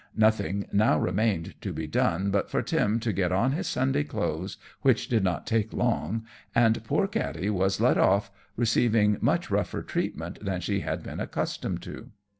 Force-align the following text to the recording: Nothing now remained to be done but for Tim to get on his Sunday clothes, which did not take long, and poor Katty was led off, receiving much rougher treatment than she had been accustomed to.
Nothing 0.17 0.65
now 0.73 0.97
remained 0.99 1.53
to 1.61 1.71
be 1.71 1.85
done 1.85 2.31
but 2.31 2.49
for 2.49 2.63
Tim 2.63 2.99
to 3.01 3.13
get 3.13 3.31
on 3.31 3.51
his 3.51 3.67
Sunday 3.67 4.03
clothes, 4.03 4.57
which 4.81 5.07
did 5.07 5.23
not 5.23 5.45
take 5.45 5.71
long, 5.73 6.25
and 6.55 6.83
poor 6.83 7.05
Katty 7.05 7.51
was 7.51 7.79
led 7.79 7.99
off, 7.99 8.31
receiving 8.57 9.19
much 9.21 9.51
rougher 9.51 9.83
treatment 9.83 10.43
than 10.43 10.59
she 10.59 10.79
had 10.79 11.03
been 11.03 11.19
accustomed 11.19 11.83
to. 11.83 12.09